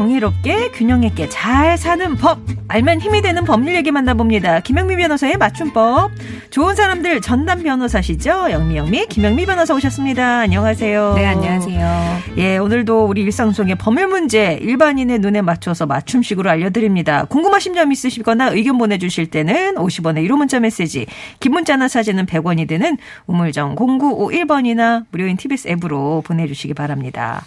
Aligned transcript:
정의롭게 0.00 0.70
균형 0.70 1.04
있게 1.04 1.28
잘 1.28 1.76
사는 1.76 2.16
법 2.16 2.38
알면 2.68 3.00
힘이 3.00 3.20
되는 3.20 3.44
법률 3.44 3.74
얘기 3.74 3.90
만나봅니다. 3.90 4.60
김영미 4.60 4.96
변호사의 4.96 5.36
맞춤법 5.36 6.10
좋은 6.48 6.74
사람들 6.74 7.20
전담 7.20 7.62
변호사시죠? 7.62 8.50
영미 8.50 8.78
영미 8.78 9.08
김영미 9.08 9.44
변호사 9.44 9.74
오셨습니다. 9.74 10.38
안녕하세요. 10.38 11.12
네, 11.16 11.26
안녕하세요. 11.26 12.18
예, 12.38 12.56
오늘도 12.56 13.04
우리 13.04 13.20
일상 13.20 13.52
속의 13.52 13.74
법률 13.74 14.06
문제 14.06 14.58
일반인의 14.62 15.18
눈에 15.18 15.42
맞춰서 15.42 15.84
맞춤식으로 15.84 16.48
알려드립니다. 16.48 17.26
궁금하신 17.26 17.74
점 17.74 17.92
있으시거나 17.92 18.52
의견 18.52 18.78
보내주실 18.78 19.26
때는 19.26 19.74
50원의 19.74 20.26
1호 20.26 20.38
문자 20.38 20.60
메시지, 20.60 21.04
긴 21.40 21.52
문자나 21.52 21.88
사진은 21.88 22.24
100원이 22.24 22.66
되는 22.66 22.96
우물정 23.26 23.76
0951번이나 23.76 25.04
무료인 25.10 25.36
TBS 25.36 25.68
앱으로 25.68 26.22
보내주시기 26.24 26.72
바랍니다. 26.72 27.44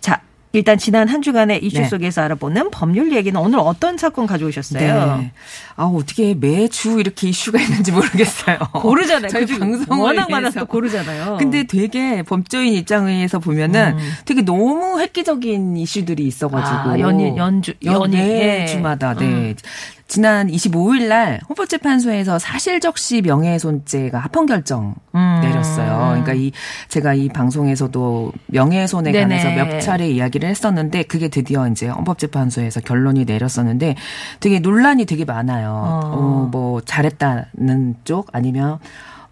자, 0.00 0.20
일단 0.56 0.78
지난 0.78 1.08
한 1.08 1.20
주간의 1.20 1.62
이슈 1.64 1.80
네. 1.80 1.88
속에서 1.88 2.22
알아보는 2.22 2.70
법률 2.70 3.12
얘기는 3.12 3.38
오늘 3.38 3.58
어떤 3.58 3.98
사건 3.98 4.26
가져오셨어요? 4.26 5.16
네. 5.18 5.32
아, 5.76 5.84
어떻게 5.84 6.34
매주 6.34 6.98
이렇게 6.98 7.28
이슈가 7.28 7.60
있는지 7.60 7.92
모르겠어요. 7.92 8.58
고르잖아요. 8.72 9.28
저희 9.28 9.44
그중 9.44 9.58
방송을 9.60 10.02
워낙. 10.02 10.30
많아서 10.30 10.60
또 10.60 10.66
고르잖아요. 10.66 11.36
근데 11.38 11.64
되게 11.64 12.22
법조인 12.22 12.72
입장에서 12.72 13.38
보면은 13.38 13.98
음. 13.98 14.12
되게 14.24 14.42
너무 14.42 14.98
획기적인 15.00 15.76
이슈들이 15.76 16.26
있어가지고. 16.26 16.90
아, 16.90 16.98
연일, 16.98 17.36
연주, 17.36 17.74
연일, 17.84 18.18
연, 18.18 18.28
예. 18.28 18.66
주마다, 18.66 19.14
네. 19.14 19.24
음. 19.24 19.54
지난 20.08 20.46
25일 20.48 21.08
날 21.08 21.40
헌법재판소에서 21.48 22.38
사실적시 22.38 23.22
명예훼손죄가 23.22 24.18
합헌 24.20 24.46
결정 24.46 24.94
음. 25.14 25.40
내렸어요. 25.42 26.10
그러니까 26.10 26.32
이 26.34 26.52
제가 26.88 27.14
이 27.14 27.28
방송에서도 27.28 28.32
명예훼손에 28.46 29.10
네네. 29.10 29.36
관해서 29.38 29.50
몇 29.50 29.80
차례 29.80 30.08
이야기를 30.08 30.48
했었는데 30.48 31.02
그게 31.04 31.26
드디어 31.28 31.66
이제 31.68 31.88
헌법재판소에서 31.88 32.82
결론이 32.82 33.24
내렸었는데 33.24 33.96
되게 34.38 34.60
논란이 34.60 35.06
되게 35.06 35.24
많아요. 35.24 35.65
어. 35.72 36.00
어, 36.04 36.48
뭐 36.50 36.80
잘했다는 36.82 37.96
쪽 38.04 38.28
아니면 38.32 38.78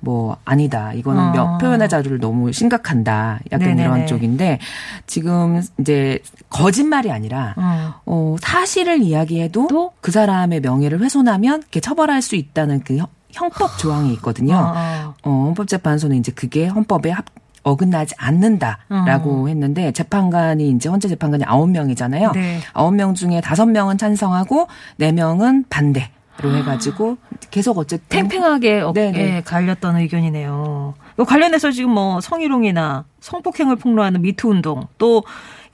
뭐 0.01 0.37
아니다. 0.45 0.93
이거는 0.93 1.21
어. 1.29 1.33
명- 1.33 1.59
표현의 1.59 1.89
자유를 1.89 2.19
너무 2.21 2.53
심각한다. 2.53 3.39
약간 3.53 3.69
네네네. 3.69 3.83
이런 3.83 4.07
쪽인데 4.07 4.59
지금 5.07 5.63
이제 5.81 6.19
거짓말이 6.51 7.11
아니라 7.11 7.55
어. 7.57 7.95
어, 8.05 8.37
사실을 8.41 9.01
이야기해도 9.01 9.69
또? 9.69 9.93
그 10.03 10.11
사람의 10.13 10.61
명예를 10.61 11.01
훼손하면 11.01 11.61
이렇게 11.61 11.81
처벌할 11.81 12.21
수 12.21 12.37
있다는 12.37 12.81
그 12.85 12.99
형- 12.99 13.07
형법 13.31 13.79
조항이 13.79 14.13
있거든요. 14.15 14.55
어, 14.57 15.15
어, 15.25 15.31
헌법재판소는 15.47 16.17
이제 16.19 16.31
그게 16.33 16.67
헌법에 16.67 17.11
합, 17.11 17.25
어긋나지 17.63 18.15
않는다라고 18.19 19.49
했는데 19.49 19.91
재판관이 19.93 20.69
이제 20.69 20.89
헌재 20.91 21.09
재판관이 21.09 21.45
아홉 21.47 21.71
명이잖아요. 21.71 22.33
네. 22.33 22.61
아홉 22.75 22.95
명 22.95 23.15
중에 23.15 23.41
다섯 23.41 23.65
명은 23.67 23.97
찬성하고 23.97 24.69
네 24.99 25.13
명은 25.13 25.65
반대 25.71 26.11
로 26.43 26.55
해가지고 26.57 27.17
계속 27.51 27.79
어쨌든 27.79 28.09
팽팽하게 28.09 28.81
어깨에 28.81 29.13
네네. 29.13 29.43
갈렸던 29.43 29.97
의견이네요. 29.99 30.95
이 31.21 31.23
관련해서 31.23 31.71
지금 31.71 31.91
뭐 31.91 32.21
성희롱이나 32.21 33.05
성폭행을 33.21 33.77
폭로하는 33.77 34.21
미투 34.23 34.49
운동 34.49 34.89
또 34.99 35.23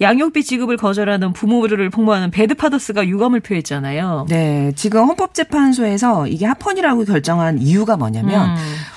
양육비 0.03 0.44
지급을 0.44 0.76
거절하는 0.76 1.32
부모들을 1.32 1.88
폭로하는 1.91 2.31
배드파더스가 2.31 3.06
유감을 3.06 3.41
표했잖아요. 3.41 4.26
네, 4.28 4.72
지금 4.75 5.06
헌법재판소에서 5.06 6.26
이게 6.26 6.47
합헌이라고 6.47 7.04
결정한 7.04 7.59
이유가 7.59 7.97
뭐냐면 7.97 8.50
음. 8.50 8.56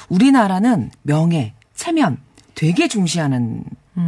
우리나라는 0.10 0.92
명예, 1.02 1.54
체면 1.76 2.18
되게 2.56 2.88
중시하는 2.88 3.40
음, 3.42 3.64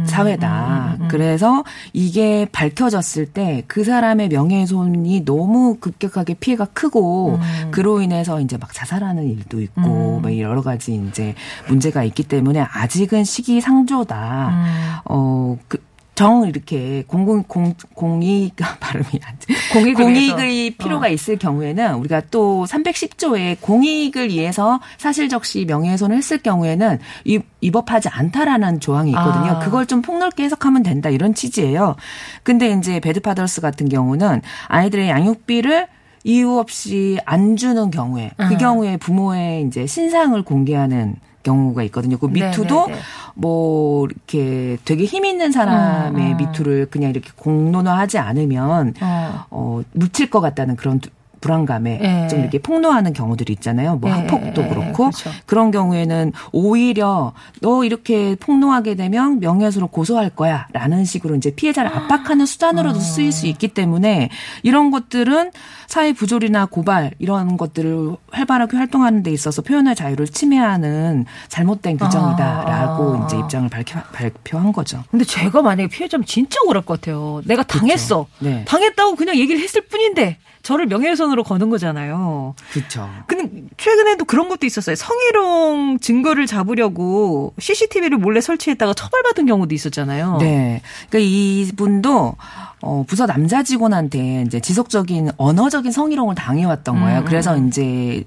사회다. 0.06 0.98
그래서 1.08 1.64
이게 1.92 2.46
밝혀졌을 2.52 3.26
때 3.26 3.56
그 3.68 3.84
사람의 3.84 4.28
명예훼손이 4.28 5.24
너무 5.24 5.76
급격하게 5.80 6.34
피해가 6.34 6.66
크고 6.66 7.36
음. 7.36 7.70
그로 7.70 8.00
인해서 8.00 8.40
이제 8.40 8.56
막 8.56 8.72
자살하는 8.72 9.24
일도 9.24 9.60
있고 9.62 10.20
뭐 10.20 10.38
여러 10.38 10.62
가지 10.62 10.94
이제 10.94 11.34
문제가 11.68 12.04
있기 12.04 12.24
때문에 12.24 12.60
아직은 12.60 13.24
시기상조다. 13.24 14.48
음. 14.48 14.64
어, 15.06 15.58
그, 15.68 15.78
정 16.16 16.48
이렇게 16.48 17.04
공공 17.06 17.42
공 17.44 17.74
공익 17.94 18.56
발음이 18.80 19.04
안 19.22 19.36
돼. 19.38 19.54
공익을 19.74 20.02
공익의 20.04 20.48
위해서. 20.48 20.76
필요가 20.82 21.06
어. 21.06 21.10
있을 21.10 21.36
경우에는 21.38 21.94
우리가 21.96 22.22
또 22.30 22.64
310조에 22.66 23.58
공익을 23.60 24.30
위해서 24.30 24.80
사실적시 24.96 25.66
명예훼손을 25.66 26.16
했을 26.16 26.38
경우에는 26.38 26.98
위- 27.26 27.40
위법하지 27.60 28.08
않다라는 28.08 28.80
조항이 28.80 29.10
있거든요. 29.10 29.52
아. 29.52 29.58
그걸 29.58 29.84
좀 29.86 30.00
폭넓게 30.00 30.42
해석하면 30.44 30.82
된다 30.82 31.10
이런 31.10 31.34
취지예요. 31.34 31.96
근데 32.42 32.70
이제 32.70 32.98
배드파더스 32.98 33.60
같은 33.60 33.88
경우는 33.90 34.40
아이들의 34.68 35.08
양육비를 35.10 35.86
이유 36.24 36.58
없이 36.58 37.18
안 37.26 37.56
주는 37.56 37.90
경우에 37.90 38.30
그 38.38 38.42
음. 38.54 38.58
경우에 38.58 38.96
부모의 38.96 39.64
이제 39.66 39.86
신상을 39.86 40.40
공개하는 40.42 41.16
경우가 41.46 41.82
있거든요. 41.84 42.18
그 42.18 42.26
네, 42.26 42.46
미투도 42.48 42.86
네, 42.88 42.94
네. 42.94 43.00
뭐 43.34 44.06
이렇게 44.06 44.76
되게 44.84 45.04
힘 45.04 45.24
있는 45.24 45.52
사람의 45.52 46.22
음, 46.22 46.32
음. 46.32 46.36
미투를 46.36 46.88
그냥 46.90 47.10
이렇게 47.10 47.30
공론화하지 47.36 48.18
않으면 48.18 48.94
어. 49.00 49.44
어 49.50 49.82
묻힐 49.92 50.28
것 50.30 50.40
같다는 50.40 50.76
그런 50.76 51.00
두- 51.00 51.10
불안감에 51.38 52.00
예. 52.02 52.28
좀 52.28 52.40
이렇게 52.40 52.58
폭로하는 52.58 53.12
경우들이 53.12 53.52
있잖아요. 53.52 53.96
뭐 53.96 54.10
예, 54.10 54.14
학폭도 54.14 54.62
예, 54.62 54.66
예, 54.66 54.68
그렇고 54.68 55.10
그렇죠. 55.10 55.30
그런 55.44 55.70
경우에는 55.70 56.32
오히려 56.50 57.34
너 57.60 57.84
이렇게 57.84 58.34
폭로하게 58.40 58.96
되면 58.96 59.38
명예훼손으로 59.38 59.88
고소할 59.88 60.30
거야라는 60.30 61.04
식으로 61.04 61.36
이제 61.36 61.50
피해자를 61.54 61.94
압박하는 61.94 62.46
수단으로도 62.46 62.98
쓰일 62.98 63.30
수 63.32 63.46
있기 63.46 63.68
때문에 63.68 64.30
이런 64.64 64.90
것들은 64.90 65.52
사회 65.88 66.12
부조리나 66.12 66.66
고발 66.66 67.12
이런 67.18 67.56
것들을 67.56 68.16
활발하게 68.30 68.76
활동하는 68.76 69.22
데 69.22 69.30
있어서 69.30 69.62
표현의 69.62 69.94
자유를 69.94 70.26
침해하는 70.26 71.24
잘못된 71.48 71.98
규정이다라고 71.98 73.22
아. 73.22 73.26
이제 73.26 73.38
입장을 73.38 73.68
밝혀, 73.68 74.00
발표한 74.12 74.72
거죠. 74.72 75.04
근데 75.10 75.24
제가 75.24 75.62
만약에 75.62 75.88
피해자면 75.88 76.26
진짜 76.26 76.58
억울할 76.64 76.84
것 76.84 77.00
같아요. 77.00 77.40
내가 77.44 77.62
당했어. 77.62 78.26
네. 78.38 78.64
당했다고 78.66 79.16
그냥 79.16 79.36
얘기를 79.36 79.60
했을 79.60 79.82
뿐인데 79.82 80.38
저를 80.66 80.86
명예훼손으로 80.86 81.44
거는 81.44 81.70
거잖아요. 81.70 82.56
그렇죠. 82.72 83.08
근데 83.28 83.62
최근에도 83.76 84.24
그런 84.24 84.48
것도 84.48 84.66
있었어요. 84.66 84.96
성희롱 84.96 86.00
증거를 86.00 86.46
잡으려고 86.46 87.54
CCTV를 87.60 88.18
몰래 88.18 88.40
설치했다가 88.40 88.94
처벌받은 88.94 89.46
경우도 89.46 89.72
있었잖아요. 89.76 90.38
네. 90.40 90.82
그러니까 91.08 91.30
이분도 91.30 92.34
어, 92.82 93.04
부서 93.06 93.26
남자 93.26 93.62
직원한테 93.62 94.42
이제 94.46 94.60
지속적인 94.60 95.30
언어적인 95.36 95.92
성희롱을 95.92 96.34
당해왔던 96.34 97.00
거예요. 97.00 97.20
음, 97.20 97.24
그래서 97.24 97.56
이제 97.56 98.24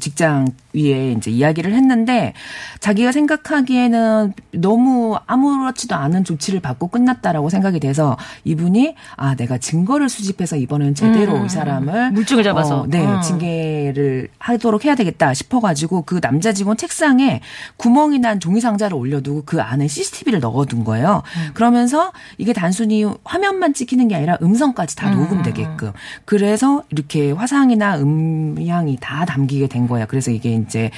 직장 0.00 0.48
위에 0.74 1.12
이제 1.12 1.30
이야기를 1.30 1.72
했는데 1.72 2.34
자기가 2.80 3.12
생각하기에는 3.12 4.32
너무 4.52 5.16
아무렇지도 5.26 5.94
않은 5.94 6.24
조치를 6.24 6.60
받고 6.60 6.88
끝났다라고 6.88 7.48
생각이 7.48 7.80
돼서 7.80 8.16
이분이 8.44 8.94
아 9.16 9.34
내가 9.36 9.58
증거를 9.58 10.08
수집해서 10.08 10.56
이번에는 10.56 10.94
제대로 10.94 11.36
음, 11.36 11.46
이 11.46 11.48
사람을 11.48 12.12
물증을 12.12 12.42
잡아서. 12.42 12.80
어, 12.80 12.86
네 12.88 13.04
음. 13.04 13.20
징계를 13.20 14.28
하도록 14.38 14.84
해야 14.84 14.94
되겠다 14.94 15.32
싶어가지고 15.32 16.02
그 16.02 16.20
남자 16.20 16.52
직원 16.52 16.76
책상에 16.76 17.40
구멍이 17.76 18.18
난 18.18 18.40
종이 18.40 18.60
상자를 18.60 18.96
올려두고 18.96 19.42
그 19.46 19.60
안에 19.60 19.86
CCTV를 19.86 20.40
넣어둔 20.40 20.84
거예요. 20.84 21.22
음. 21.36 21.50
그러면서 21.54 22.12
이게 22.38 22.52
단순히 22.52 23.04
화면만 23.24 23.74
찍히는 23.74 24.08
게 24.08 24.16
아니라 24.16 24.36
음성까지 24.42 24.96
다 24.96 25.10
음, 25.10 25.16
녹음되게끔 25.16 25.92
그래서 26.24 26.82
이렇게 26.90 27.30
화상이나 27.32 27.98
음향이 27.98 28.98
다 29.00 29.24
담기게 29.24 29.68
된 29.68 29.83
거예요. 29.86 30.06
그래서 30.08 30.30
이게 30.30 30.54
이제 30.54 30.90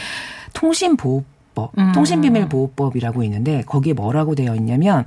통신보호 0.52 1.24
법, 1.54 1.72
음. 1.78 1.92
통신비밀보호법이라고 1.92 3.22
있는데 3.24 3.62
거기에 3.66 3.92
뭐라고 3.94 4.34
되어 4.34 4.54
있냐면 4.56 5.04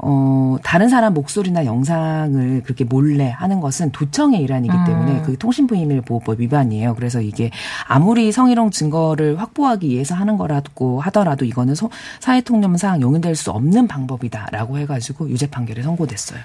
어, 0.00 0.56
다른 0.62 0.88
사람 0.88 1.12
목소리나 1.12 1.64
영상을 1.64 2.62
그렇게 2.62 2.84
몰래 2.84 3.30
하는 3.30 3.58
것은 3.60 3.90
도청의 3.90 4.40
일환이기 4.42 4.72
때문에 4.86 5.22
그 5.22 5.36
통신비밀보호법 5.38 6.38
위반이에요. 6.40 6.94
그래서 6.94 7.20
이게 7.20 7.50
아무리 7.88 8.30
성희롱 8.30 8.70
증거를 8.70 9.40
확보하기 9.40 9.88
위해서 9.88 10.14
하는 10.14 10.36
거라고 10.36 11.00
하더라도 11.00 11.44
이거는 11.44 11.74
소- 11.74 11.90
사회통념상 12.20 13.00
용인될 13.02 13.34
수 13.34 13.50
없는 13.50 13.88
방법이다라고 13.88 14.78
해가지고 14.78 15.30
유죄 15.30 15.48
판결이 15.48 15.82
선고됐어요. 15.82 16.40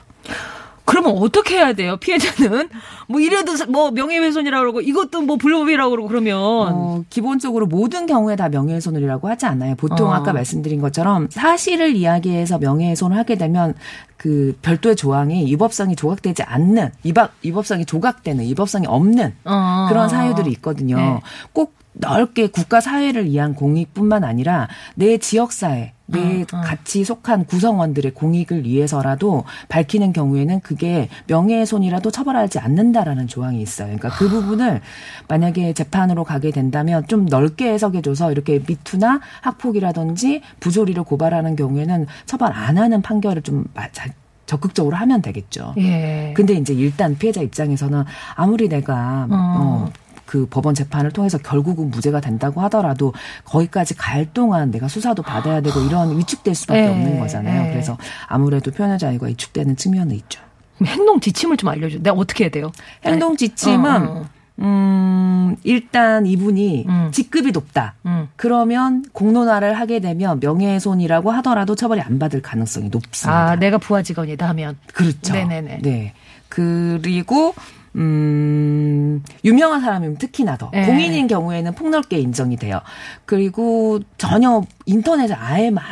그러면 0.93 1.17
어떻게 1.17 1.55
해야 1.55 1.73
돼요? 1.73 1.97
피해자는 1.97 2.69
뭐 3.07 3.19
이래도 3.19 3.55
사- 3.55 3.65
뭐 3.65 3.89
명예훼손이라고 3.89 4.61
그러고 4.61 4.81
이것도 4.81 5.21
뭐 5.23 5.37
불법이라고 5.37 5.89
그러고 5.89 6.07
그러면 6.07 6.37
어, 6.37 7.03
기본적으로 7.09 7.65
모든 7.65 8.05
경우에 8.05 8.35
다 8.35 8.47
명예훼손이라고 8.49 9.27
하지 9.27 9.47
않아요. 9.47 9.73
보통 9.75 10.09
어. 10.09 10.13
아까 10.13 10.33
말씀드린 10.33 10.79
것처럼 10.81 11.27
사실을 11.31 11.95
이야기해서 11.95 12.59
명예훼손을 12.59 13.17
하게 13.17 13.35
되면 13.35 13.73
그 14.17 14.55
별도의 14.61 14.95
조항이 14.95 15.45
위법성이 15.47 15.95
조각되지 15.95 16.43
않는 16.43 16.91
위법 17.03 17.31
위법성이 17.41 17.85
조각되는 17.85 18.43
위법성이 18.45 18.85
없는 18.87 19.33
어. 19.45 19.87
그런 19.89 20.09
사유들이 20.09 20.51
있거든요. 20.51 20.95
네. 20.97 21.19
꼭 21.53 21.73
넓게 21.93 22.47
국가 22.47 22.81
사회를 22.81 23.25
위한 23.25 23.55
공익뿐만 23.55 24.23
아니라 24.23 24.67
내 24.95 25.17
지역 25.17 25.51
사회, 25.51 25.93
내 26.13 26.41
어, 26.53 26.61
같이 26.61 27.03
속한 27.03 27.45
구성원들의 27.45 28.13
공익을 28.13 28.65
위해서라도 28.65 29.43
밝히는 29.69 30.13
경우에는 30.13 30.61
그게 30.61 31.09
명예훼손이라도 31.27 32.11
처벌하지 32.11 32.59
않는다라는 32.59 33.27
조항이 33.27 33.61
있어요. 33.61 33.87
그러니까 33.97 34.09
그 34.09 34.29
부분을 34.29 34.81
만약에 35.27 35.73
재판으로 35.73 36.23
가게 36.23 36.51
된다면 36.51 37.03
좀 37.07 37.25
넓게 37.25 37.71
해석해줘서 37.73 38.31
이렇게 38.31 38.61
미투나 38.65 39.19
학폭이라든지 39.41 40.41
부조리를 40.59 41.01
고발하는 41.03 41.55
경우에는 41.55 42.05
처벌 42.25 42.51
안 42.53 42.77
하는 42.77 43.01
판결을 43.01 43.41
좀 43.41 43.65
마- 43.73 43.89
자- 43.91 44.09
적극적으로 44.45 44.95
하면 44.97 45.21
되겠죠. 45.21 45.73
예. 45.77 46.33
근데 46.35 46.53
이제 46.53 46.73
일단 46.73 47.17
피해자 47.17 47.41
입장에서는 47.41 48.03
아무리 48.35 48.67
내가 48.67 49.25
어. 49.31 49.89
그 50.33 50.47
법원 50.49 50.73
재판을 50.73 51.11
통해서 51.11 51.37
결국은 51.37 51.91
무죄가 51.91 52.19
된다고 52.19 52.61
하더라도 52.61 53.13
거기까지 53.45 53.93
갈 53.93 54.25
동안 54.33 54.71
내가 54.71 54.87
수사도 54.87 55.21
받아야 55.21 55.61
되고 55.61 55.79
이런 55.81 56.17
위축될 56.17 56.55
수밖에 56.55 56.85
예, 56.85 56.87
없는 56.87 57.19
거잖아요. 57.19 57.67
예. 57.67 57.71
그래서 57.71 57.99
아무래도 58.25 58.71
표현의 58.71 58.97
자유가 58.97 59.27
위축되는 59.27 59.75
측면은 59.75 60.15
있죠. 60.15 60.41
행동 60.83 61.19
지침을 61.19 61.57
좀 61.57 61.69
알려줘. 61.69 61.99
내가 61.99 62.15
어떻게 62.15 62.45
해야 62.45 62.49
돼요? 62.49 62.71
행동 63.05 63.37
지침은 63.37 64.07
어, 64.07 64.21
어. 64.21 64.25
음 64.57 65.55
일단 65.63 66.25
이분이 66.25 66.85
음. 66.89 67.09
직급이 67.11 67.51
높다. 67.51 67.93
음. 68.07 68.27
그러면 68.35 69.05
공론화를 69.11 69.75
하게 69.75 69.99
되면 69.99 70.39
명예훼손이라고 70.39 71.29
하더라도 71.29 71.75
처벌이 71.75 72.01
안 72.01 72.17
받을 72.17 72.41
가능성이 72.41 72.89
높습니다. 72.89 73.51
아, 73.51 73.55
내가 73.55 73.77
부하 73.77 74.01
직원이다 74.01 74.49
하면 74.49 74.79
그렇죠. 74.95 75.31
네네네. 75.31 75.81
네. 75.83 76.13
그리고 76.49 77.53
음, 77.95 79.23
유명한 79.45 79.81
사람이면 79.81 80.17
특히나 80.17 80.57
더. 80.57 80.69
네. 80.73 80.85
공인인 80.85 81.27
경우에는 81.27 81.73
폭넓게 81.75 82.19
인정이 82.19 82.57
돼요. 82.57 82.81
그리고 83.25 83.99
전혀 84.17 84.63
인터넷에 84.85 85.33
아예 85.33 85.69
막 85.69 85.83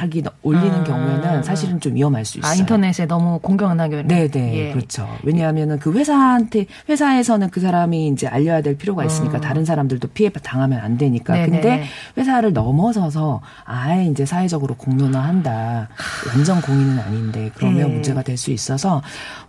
올리는 0.41 0.73
음. 0.79 0.83
경우에는 0.83 1.43
사실은 1.43 1.79
좀 1.79 1.95
위험할 1.95 2.25
수 2.25 2.39
있어요. 2.39 2.51
아, 2.51 2.55
인터넷에 2.55 3.05
너무 3.05 3.39
공경하게 3.39 4.03
네네. 4.03 4.55
예. 4.57 4.71
그렇죠. 4.73 5.07
왜냐하면은 5.23 5.79
그 5.79 5.93
회사한테, 5.93 6.65
회사에서는 6.89 7.49
그 7.51 7.61
사람이 7.61 8.07
이제 8.07 8.27
알려야 8.27 8.61
될 8.61 8.77
필요가 8.77 9.05
있으니까 9.05 9.37
음. 9.37 9.41
다른 9.41 9.65
사람들도 9.65 10.09
피해 10.09 10.29
당하면 10.29 10.79
안 10.79 10.97
되니까. 10.97 11.33
네네네. 11.33 11.61
근데 11.61 11.83
회사를 12.17 12.53
넘어서서 12.53 13.41
아예 13.65 14.05
이제 14.05 14.25
사회적으로 14.25 14.75
공론화한다. 14.75 15.87
완전 16.33 16.61
공인은 16.61 16.99
아닌데 16.99 17.51
그러면 17.55 17.87
네. 17.87 17.93
문제가 17.93 18.21
될 18.23 18.41
수 18.41 18.51
있어서 18.51 19.01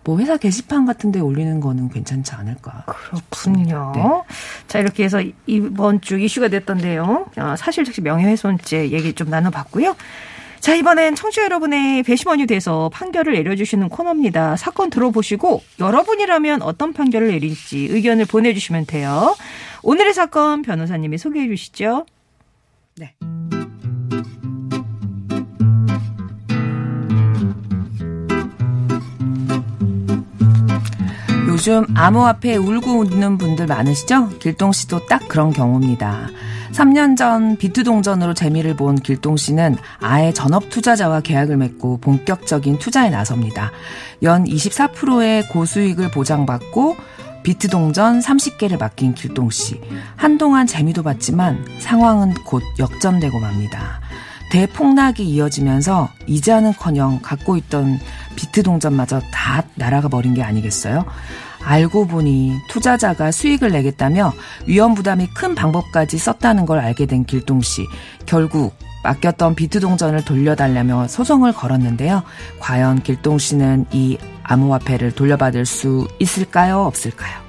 뭐 0.04 0.18
회사 0.18 0.36
게시판 0.36 0.84
같은 0.84 1.12
데 1.12 1.20
올리는 1.20 1.60
거는 1.60 1.88
괜찮지 1.88 2.32
않을까. 2.34 2.84
그렇군요. 2.86 3.92
네. 3.94 4.02
자, 4.66 4.78
이렇게 4.78 5.04
해서 5.04 5.22
이번 5.46 6.00
주 6.00 6.18
이슈가 6.18 6.48
됐던데요. 6.48 7.26
어, 7.36 7.54
사실 7.56 7.84
즉시 7.84 8.00
명예훼손죄 8.00 8.90
얘기 8.90 9.12
좀 9.12 9.30
나눠봤고요. 9.30 9.94
자, 10.60 10.74
이번엔 10.76 11.16
청취자 11.16 11.44
여러분의 11.44 12.04
배심원이 12.04 12.46
돼서 12.46 12.88
판결을 12.92 13.32
내려주시는 13.32 13.88
코너입니다. 13.88 14.56
사건 14.56 14.90
들어보시고 14.90 15.62
여러분이라면 15.80 16.62
어떤 16.62 16.92
판결을 16.92 17.28
내릴지 17.28 17.88
의견을 17.90 18.26
보내주시면 18.26 18.86
돼요. 18.86 19.34
오늘의 19.82 20.14
사건 20.14 20.62
변호사님이 20.62 21.18
소개해 21.18 21.48
주시죠. 21.48 22.06
네. 22.96 23.14
요즘 31.62 31.86
암호화폐 31.94 32.56
울고 32.56 32.98
웃는 32.98 33.38
분들 33.38 33.68
많으시죠? 33.68 34.30
길동 34.40 34.72
씨도 34.72 35.06
딱 35.06 35.28
그런 35.28 35.52
경우입니다. 35.52 36.26
3년 36.72 37.16
전 37.16 37.56
비트동전으로 37.56 38.34
재미를 38.34 38.74
본 38.74 38.96
길동 38.96 39.36
씨는 39.36 39.76
아예 40.00 40.32
전업 40.32 40.70
투자자와 40.70 41.20
계약을 41.20 41.56
맺고 41.56 41.98
본격적인 41.98 42.80
투자에 42.80 43.10
나섭니다. 43.10 43.70
연 44.24 44.42
24%의 44.42 45.46
고수익을 45.50 46.10
보장받고 46.10 46.96
비트동전 47.44 48.18
30개를 48.18 48.76
맡긴 48.76 49.14
길동 49.14 49.50
씨. 49.50 49.80
한동안 50.16 50.66
재미도 50.66 51.04
봤지만 51.04 51.64
상황은 51.78 52.34
곧 52.44 52.64
역전되고 52.80 53.38
맙니다. 53.38 54.00
대폭락이 54.50 55.24
이어지면서 55.24 56.10
이자는커녕 56.26 57.20
갖고 57.22 57.56
있던 57.56 57.98
비트 58.36 58.62
동전마저 58.62 59.20
다 59.32 59.62
날아가 59.76 60.08
버린 60.08 60.34
게 60.34 60.42
아니겠어요? 60.42 61.06
알고 61.64 62.06
보니 62.06 62.52
투자자가 62.68 63.30
수익을 63.30 63.70
내겠다며 63.70 64.32
위험 64.66 64.94
부담이 64.94 65.28
큰 65.28 65.54
방법까지 65.54 66.18
썼다는 66.18 66.66
걸 66.66 66.78
알게 66.80 67.06
된 67.06 67.24
길동 67.24 67.60
씨. 67.62 67.86
결국 68.26 68.74
맡겼던 69.04 69.54
비트 69.54 69.80
동전을 69.80 70.24
돌려달라며 70.24 71.08
소송을 71.08 71.52
걸었는데요. 71.52 72.22
과연 72.60 73.02
길동 73.02 73.38
씨는 73.38 73.86
이 73.92 74.18
암호화폐를 74.44 75.12
돌려받을 75.12 75.66
수 75.66 76.08
있을까요? 76.18 76.80
없을까요? 76.80 77.42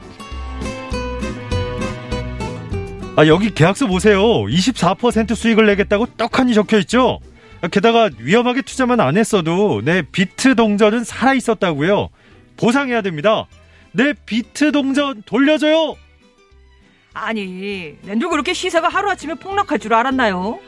아, 3.16 3.28
여기 3.28 3.54
계약서 3.54 3.86
보세요. 3.86 4.20
24% 4.24 5.36
수익을 5.36 5.68
내겠다고 5.68 6.08
떡하니 6.18 6.56
적혀 6.56 6.80
있죠? 6.80 7.20
아, 7.62 7.68
게다가 7.68 8.10
위험하게 8.18 8.64
투자만 8.64 9.00
안 9.00 9.18
했어도 9.18 9.82
내 9.84 10.02
비트 10.02 10.56
동전은 10.56 11.04
살아 11.04 11.34
있었다고요. 11.36 12.10
보상해야 12.58 13.02
됩니다. 13.02 13.46
내 13.94 14.14
비트 14.26 14.72
동전 14.72 15.22
돌려줘요. 15.26 15.96
아니, 17.14 17.96
낸도 18.02 18.30
그렇게 18.30 18.54
시세가 18.54 18.88
하루아침에 18.90 19.36
폭락할 19.36 19.80
줄 19.80 19.94
알았나요? 19.94 20.60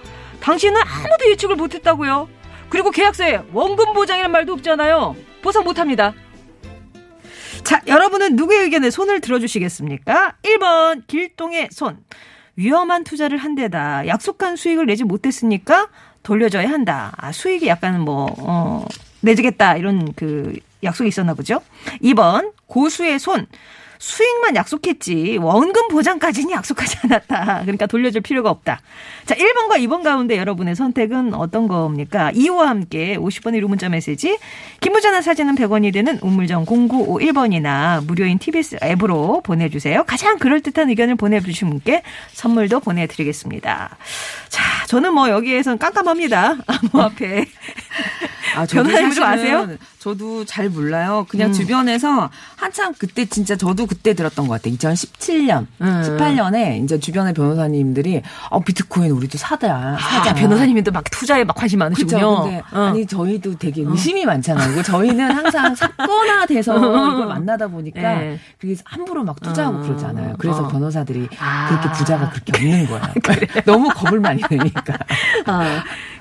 당신은 0.41 0.79
아무도 0.79 1.29
예측을 1.32 1.55
못했다고요. 1.55 2.29
그리고 2.70 2.91
계약서에 2.91 3.41
원금 3.51 3.94
보장이라는 3.94 4.32
말도 4.32 4.53
없잖아요. 4.53 5.15
보상 5.41 5.63
못합니다. 5.63 6.13
자, 7.63 7.82
여러분은 7.88 8.36
누구의 8.36 8.62
의견에 8.63 8.91
손을 8.91 9.22
들어주시겠습니까? 9.22 10.36
1번 10.44 11.08
길동의 11.08 11.70
손. 11.72 11.98
위험한 12.58 13.03
투자를 13.03 13.38
한 13.39 13.55
데다 13.55 14.08
약속한 14.08 14.55
수익을 14.55 14.86
내지 14.86 15.03
못했으니까 15.03 15.89
돌려줘야 16.22 16.70
한다. 16.70 17.12
아, 17.17 17.32
수익이 17.32 17.67
약간 17.67 18.01
뭐, 18.01 18.27
어, 18.39 18.86
내주겠다. 19.22 19.77
이런 19.77 20.13
그 20.13 20.58
약속이 20.86 21.10
있었나 21.10 21.34
보죠. 21.34 21.62
2번 22.01 22.51
고수의 22.68 23.20
손. 23.20 23.48
수익만 23.98 24.56
약속했지 24.56 25.38
원금 25.42 25.88
보장까지는 25.88 26.51
약속하지 26.51 26.98
않았다. 27.04 27.62
그러니까 27.62 27.86
돌려줄 27.88 28.22
필요가 28.22 28.50
없다. 28.50 28.82
자, 29.25 29.36
1번과 29.36 29.80
2번 29.80 30.04
가운데 30.04 30.38
여러분의 30.38 30.75
선택은 30.75 31.34
어떤 31.34 31.68
겁니까? 31.68 32.32
2호와 32.34 32.65
함께 32.65 33.18
50번의 33.18 33.62
유 33.62 33.68
문자 33.68 33.89
메시지, 33.89 34.38
김무자나 34.82 35.22
사진은 35.22 35.56
100원이 35.56 35.94
되는 35.94 36.20
우물정 36.22 36.65
0951번이나 36.65 38.06
무료인 38.06 38.38
TBS 38.38 38.77
앱으로 38.84 39.42
보내주세요. 39.42 40.04
가장 40.06 40.38
그럴듯한 40.38 40.89
의견을 40.89 41.15
보내주신 41.15 41.70
분께 41.70 42.04
선물도 42.34 42.82
보내드리겠습니다. 42.82 43.98
자, 44.50 44.86
저는 44.88 45.13
뭐 45.13 45.30
여기에선 45.30 45.80
깜깜합니다. 45.80 46.58
암호화폐. 46.68 47.46
아, 48.56 48.65
저도 48.65 48.84
변호사님 48.84 49.12
좀 49.12 49.24
사실은 49.24 49.27
아세요? 49.27 49.77
저도 50.05 50.45
잘 50.45 50.69
몰라요. 50.69 51.25
그냥 51.27 51.50
음. 51.50 51.53
주변에서 51.53 52.29
한참 52.57 52.93
그때 52.95 53.25
진짜 53.25 53.55
저도 53.55 53.88
그때 53.88 54.13
들었던 54.13 54.47
것 54.47 54.53
같아요. 54.53 54.75
2017년, 54.75 55.65
음. 55.81 56.01
18년에 56.05 56.83
이제 56.83 57.00
주변의 57.00 57.33
변호사님들이 57.33 58.21
어 58.51 58.59
비트코인 58.59 59.09
우리도 59.09 59.39
사자, 59.39 59.97
사자. 60.00 60.29
아, 60.29 60.33
변호사님도 60.35 60.91
막 60.91 61.05
투자에 61.09 61.43
막 61.43 61.55
관심 61.55 61.79
많으시군요. 61.79 62.43
근데 62.43 62.62
어. 62.71 62.81
아니 62.81 63.07
저희도 63.07 63.57
되게 63.57 63.81
의심이 63.81 64.27
많잖아요. 64.27 64.67
그리고 64.67 64.83
저희는 64.83 65.31
항상 65.31 65.74
사거나 65.74 66.45
돼서 66.45 66.77
이걸 66.77 67.25
만나다 67.25 67.67
보니까 67.67 68.00
네. 68.00 68.39
그게 68.59 68.75
함부로 68.85 69.24
막 69.24 69.41
투자하고 69.41 69.77
어. 69.77 69.81
그러잖아요. 69.81 70.35
그래서 70.38 70.65
어. 70.65 70.67
변호사들이 70.67 71.29
아. 71.39 71.67
그렇게 71.69 71.91
부자가 71.97 72.29
그렇게 72.29 72.53
없는 72.55 72.85
거야. 72.85 73.12
너무 73.65 73.89
겁을 73.89 74.19
많이 74.19 74.43
내니까. 74.47 75.00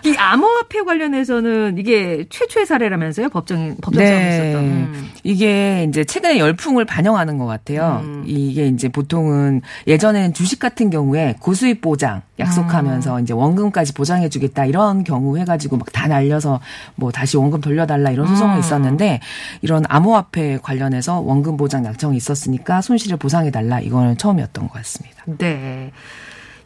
아, 0.04 0.08
이 0.08 0.14
암호화폐 0.16 0.82
관련해서는 0.82 1.78
이게 1.78 2.26
최초의 2.28 2.66
사례라면서요? 2.66 3.30
법정 3.30 3.76
법정에서 3.80 4.12
네. 4.12 4.36
있었던. 4.50 4.64
음. 4.64 5.10
이게 5.22 5.86
이제 5.88 6.04
최근에 6.04 6.38
열풍을 6.38 6.84
반영하는 6.84 7.38
것 7.38 7.46
같아요. 7.46 8.02
음. 8.04 8.22
이게 8.26 8.66
이제 8.66 8.88
보통은 8.88 9.62
예전에는 9.86 10.34
주식 10.34 10.58
같은 10.58 10.90
경우에 10.90 11.34
고수익 11.40 11.80
보장 11.80 12.22
약속하면서 12.38 13.16
음. 13.18 13.22
이제 13.22 13.32
원금까지 13.32 13.94
보장해 13.94 14.28
주겠다 14.28 14.66
이런 14.66 15.04
경우 15.04 15.38
해 15.38 15.44
가지고 15.44 15.78
막 15.78 15.86
다 15.94 16.08
날려서 16.08 16.60
뭐 16.96 17.12
다시 17.12 17.36
원금 17.36 17.60
돌려 17.60 17.86
달라 17.86 18.10
이런 18.10 18.26
소송이 18.26 18.54
음. 18.54 18.58
있었는데 18.58 19.20
이런 19.62 19.84
암호화폐 19.88 20.58
관련해서 20.60 21.20
원금 21.20 21.56
보장 21.56 21.84
약정이 21.84 22.16
있었으니까 22.16 22.80
손실을 22.82 23.16
보상해 23.16 23.52
달라 23.52 23.78
이거는 23.80 24.18
처음이었던 24.18 24.66
것 24.66 24.74
같습니다. 24.74 25.22
네. 25.38 25.92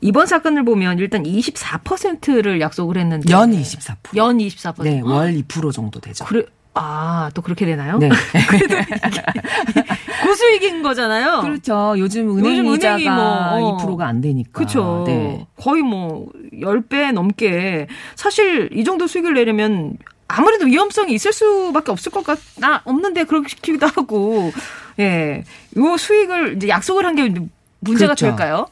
이번 0.01 0.27
사건을 0.27 0.65
보면 0.65 0.99
일단 0.99 1.23
24%를 1.25 2.61
약속을 2.61 2.97
했는데 2.99 3.33
연 3.33 3.51
24%. 3.53 4.17
연 4.17 4.39
24%. 4.39 4.83
네, 4.85 5.01
월 5.01 5.33
2% 5.35 5.73
정도 5.73 6.01
되죠. 6.01 6.25
그래 6.25 6.45
아, 6.75 7.31
또 7.35 7.43
그렇게 7.43 7.67
되나요? 7.67 7.99
네. 7.99 8.09
고수익인 10.25 10.83
거잖아요. 10.83 11.41
그렇죠. 11.43 11.95
요즘 11.99 12.39
은행 12.39 12.59
요즘 12.59 12.75
이자가 12.75 12.95
은행이 12.97 13.11
뭐, 13.11 13.25
어. 13.25 13.77
2%가 13.79 14.07
안 14.07 14.21
되니까. 14.21 14.51
그렇죠. 14.53 15.05
네. 15.07 15.47
거의 15.57 15.83
뭐 15.83 16.29
10배 16.53 17.13
넘게 17.13 17.89
사실 18.15 18.69
이 18.73 18.85
정도 18.85 19.07
수익을 19.07 19.35
내려면 19.35 19.97
아무래도 20.29 20.67
위험성이 20.67 21.15
있을 21.15 21.33
수밖에 21.33 21.91
없을 21.91 22.13
것 22.13 22.25
같나 22.25 22.83
없는데 22.85 23.25
그렇게 23.25 23.49
시키기도 23.49 23.87
하고 23.87 24.53
예. 25.01 25.43
요 25.77 25.97
수익을 25.97 26.57
이제 26.57 26.69
약속을 26.69 27.05
한 27.07 27.15
게 27.17 27.33
문제가 27.81 28.15
그렇죠. 28.15 28.27
될까요? 28.27 28.67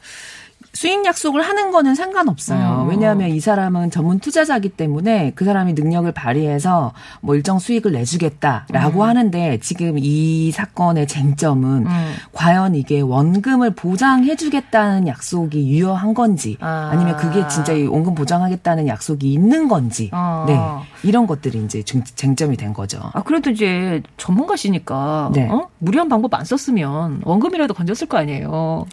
수익 0.73 1.05
약속을 1.05 1.41
하는 1.41 1.71
거는 1.71 1.95
상관없어요. 1.95 2.83
음. 2.83 2.89
왜냐하면 2.89 3.29
이 3.29 3.39
사람은 3.39 3.89
전문 3.89 4.19
투자자기 4.19 4.69
때문에 4.69 5.31
그 5.35 5.43
사람이 5.43 5.73
능력을 5.73 6.11
발휘해서 6.11 6.93
뭐 7.21 7.35
일정 7.35 7.57
수익을 7.59 7.91
내주겠다라고 7.93 9.01
음. 9.01 9.07
하는데 9.07 9.59
지금 9.61 9.97
이 9.97 10.51
사건의 10.51 11.07
쟁점은 11.07 11.87
음. 11.87 12.13
과연 12.33 12.75
이게 12.75 13.01
원금을 13.01 13.71
보장해주겠다는 13.71 15.07
약속이 15.07 15.69
유효한 15.69 16.13
건지 16.13 16.57
아. 16.59 16.91
아. 16.91 16.95
니면 16.95 17.17
그게 17.17 17.47
진짜 17.47 17.73
이 17.73 17.85
원금 17.87 18.13
보장하겠다는 18.15 18.87
약속이 18.87 19.31
있는 19.31 19.67
건지 19.67 20.09
어. 20.13 20.45
네 20.47 20.57
이런 21.03 21.27
것들이 21.27 21.63
이제 21.63 21.83
쟁- 21.83 22.03
쟁점이 22.03 22.57
된 22.57 22.73
거죠. 22.73 22.99
아, 23.13 23.23
그래도 23.23 23.49
이제 23.49 24.01
전문가시니까, 24.17 25.31
네. 25.33 25.47
어? 25.49 25.69
무리한 25.79 26.09
방법 26.09 26.33
안 26.33 26.43
썼으면 26.45 27.21
원금이라도 27.23 27.73
건졌을 27.73 28.07
거 28.07 28.17
아니에요. 28.17 28.85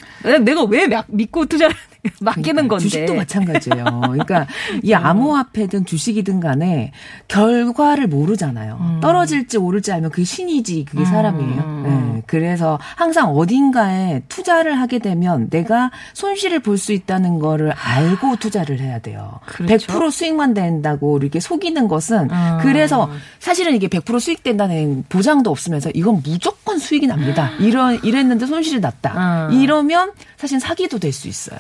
내가- 0.45 0.65
왜막 0.65 1.07
믿고 1.09 1.47
투자를 1.47 1.75
맡기는 2.21 2.69
건데. 2.69 2.69
그러니까 2.69 2.79
주식도 2.79 3.15
마찬가지예요. 3.15 3.85
그러니까 4.03 4.47
이 4.83 4.93
암호화폐든 4.95 5.87
주식이든 5.87 6.41
간에 6.41 6.93
결과를 7.29 8.07
모르잖아요. 8.07 8.79
음. 8.81 9.01
떨어질지 9.01 9.59
오를지 9.59 9.93
알면 9.93 10.11
그게 10.11 10.25
신이지 10.25 10.85
그게 10.89 11.05
사람이에요. 11.05 11.63
음. 11.63 12.13
네, 12.17 12.23
그래서 12.27 12.79
항상 12.97 13.31
어딘가에 13.31 14.23
투자를 14.29 14.81
하게 14.81 14.99
되면 14.99 15.49
내가 15.51 15.91
손실을 16.13 16.61
볼 16.61 16.75
수 16.75 16.93
있다는 16.93 17.39
거를 17.39 17.73
알고 17.73 18.37
투자를 18.37 18.81
해야 18.81 18.99
돼요. 18.99 19.39
그렇죠. 19.47 19.87
100% 19.87 20.11
수익만 20.11 20.53
된다고 20.55 21.17
이렇게 21.17 21.41
속이는 21.41 21.89
것은 21.89 22.29
음. 22.31 22.59
그래서 22.61 23.09
사실은 23.39 23.75
이게 23.75 23.89
100% 23.89 24.21
수익 24.21 24.43
된다는 24.43 25.05
보장도 25.09 25.51
없으면서 25.51 25.91
이건 25.95 26.21
무조건 26.25 26.79
수익이 26.79 27.07
납니다. 27.07 27.51
이런 27.61 28.03
이랬는데 28.03 28.45
손실이 28.47 28.81
났다. 28.81 29.49
음. 29.49 29.53
이러면 29.53 30.13
사실 30.37 30.61
사기도 30.61 30.99
될 30.99 31.13
수 31.15 31.29
있어요. 31.29 31.59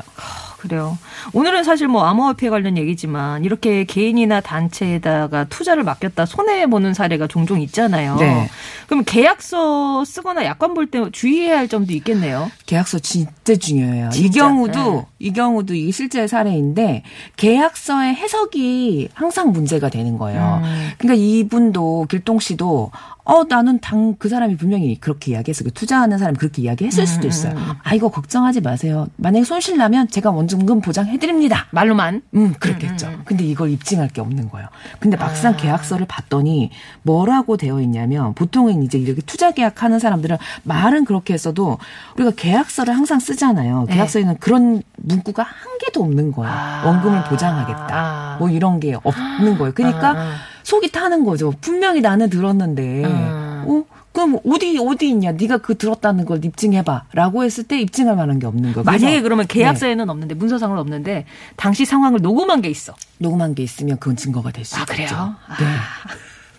그래요. 0.59 0.97
오늘은 1.35 1.63
사실 1.65 1.89
뭐 1.89 2.05
암호화폐 2.05 2.49
관련 2.49 2.79
얘기지만 2.79 3.45
이렇게 3.45 3.85
개인이나 3.85 4.41
단체에다가 4.41 5.45
투자를 5.45 5.83
맡겼다 5.83 6.25
손해 6.25 6.67
보는 6.67 6.95
사례가 6.95 7.27
종종 7.27 7.61
있잖아요. 7.61 8.17
네. 8.17 8.49
그럼 8.87 9.03
계약서 9.05 10.05
쓰거나 10.05 10.45
약관 10.45 10.73
볼 10.75 10.85
때 10.87 11.03
주의해야 11.11 11.59
할 11.59 11.69
점도 11.69 11.93
있겠네요. 11.95 12.51
계약서 12.67 12.99
진짜 12.99 13.57
중요해요. 13.57 14.09
이 14.09 14.13
진짜, 14.13 14.41
경우도 14.47 14.93
네. 14.93 15.07
이 15.19 15.33
경우도 15.33 15.75
이게 15.75 15.91
실제 15.93 16.27
사례인데 16.27 17.03
계약서의 17.37 18.15
해석이 18.15 19.09
항상 19.15 19.53
문제가 19.53 19.89
되는 19.89 20.17
거예요. 20.19 20.61
음. 20.63 20.91
그러니까 20.99 21.23
이분도 21.23 22.07
길동 22.11 22.39
씨도 22.39 22.91
어 23.25 23.45
나는 23.45 23.81
당 23.81 24.15
그 24.19 24.29
사람이 24.29 24.57
분명히 24.57 24.97
그렇게 25.01 25.33
이야기했어. 25.33 25.65
그 25.65 25.71
투자하는 25.73 26.19
사람이 26.19 26.39
그렇게 26.39 26.63
이야기했을 26.63 27.07
수도 27.07 27.27
있어요. 27.27 27.55
아 27.83 27.95
이거 27.95 28.09
걱정하지 28.11 28.61
마세요. 28.61 29.07
만약에 29.17 29.45
손실 29.45 29.77
나면 29.77 30.09
제가 30.09 30.31
원금금 30.31 30.81
보장해 30.81 31.19
드립니다. 31.19 31.67
말로만. 31.71 32.23
음, 32.35 32.55
그렇겠죠. 32.59 33.11
근데 33.25 33.45
이걸 33.45 33.71
입증할 33.71 34.09
게 34.09 34.21
없는 34.21 34.49
거예요. 34.51 34.69
근데 35.01 35.17
막상 35.17 35.57
계약서를 35.57 36.07
봤더니 36.07 36.71
뭐라고 37.03 37.57
되어 37.57 37.81
있냐면 37.81 38.35
보통은 38.35 38.83
이제 38.83 38.99
이렇게 38.99 39.21
투자 39.23 39.51
계약하는 39.51 39.99
사람들은 39.99 40.37
말은 40.63 41.05
그렇게 41.05 41.35
했어도 41.35 41.79
우리가 42.17 42.33
계약서를 42.37 42.95
항상 42.95 43.19
쓰잖아요. 43.21 43.87
네. 43.89 43.95
계약서에는 43.95 44.37
그런 44.39 44.83
문구가 44.97 45.43
한 45.43 45.79
개도 45.81 46.03
없는 46.03 46.33
거예요. 46.33 46.53
아. 46.53 46.83
원금을 46.87 47.25
보장하겠다. 47.25 47.89
아. 47.91 48.37
뭐 48.39 48.49
이런 48.51 48.81
게 48.81 48.97
없는 49.03 49.59
거예요. 49.59 49.73
그러니까 49.75 50.11
아, 50.11 50.17
아. 50.19 50.54
속이 50.65 50.91
타는 50.91 51.25
거죠. 51.25 51.53
분명히 51.61 52.01
나는 52.01 52.29
들었는데 52.29 53.05
음. 53.05 53.65
어? 53.67 53.85
그럼 54.13 54.39
어디 54.47 54.79
어디 54.79 55.09
있냐? 55.09 55.33
네가 55.33 55.59
그 55.59 55.77
들었다는 55.77 56.25
걸 56.25 56.45
입증해봐라고 56.45 57.43
했을 57.43 57.65
때 57.65 57.81
입증할 57.81 58.15
만한 58.15 58.39
게 58.39 58.47
없는 58.47 58.73
거예요. 58.73 58.85
만약에 58.85 59.23
그러면 59.23 59.47
계약서에는 59.47 60.09
없는데 60.09 60.37
문서상으로 60.37 60.81
없는데 60.81 61.27
당시 61.57 61.85
상황을 61.85 62.21
녹음한 62.23 62.63
게 62.63 62.71
있어. 62.71 62.95
녹음한 63.19 63.57
게 63.57 63.65
있으면 63.65 63.99
그건 63.99 64.17
증거가 64.17 64.53
될수 64.53 64.77
아, 64.77 64.81
있죠. 64.83 64.93
그래요? 64.93 65.35
네. 65.59 65.67